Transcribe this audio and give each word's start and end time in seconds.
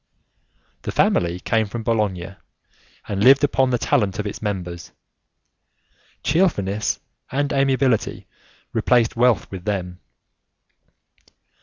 The 0.81 0.91
family 0.91 1.39
came 1.39 1.67
from 1.67 1.83
Bologna 1.83 2.33
and 3.07 3.23
lived 3.23 3.43
upon 3.43 3.69
the 3.69 3.77
talent 3.77 4.17
of 4.17 4.25
its 4.25 4.41
members; 4.41 4.91
cheerfulness 6.23 6.99
and 7.31 7.53
amiability 7.53 8.25
replaced 8.73 9.15
wealth 9.15 9.51
with 9.51 9.63
them. 9.65 9.99